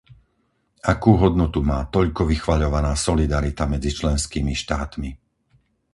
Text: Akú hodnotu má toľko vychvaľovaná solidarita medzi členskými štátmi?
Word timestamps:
Akú 0.93 1.11
hodnotu 1.23 1.59
má 1.69 1.79
toľko 1.95 2.21
vychvaľovaná 2.31 2.93
solidarita 3.05 3.63
medzi 3.73 3.91
členskými 3.99 4.53
štátmi? 4.63 5.09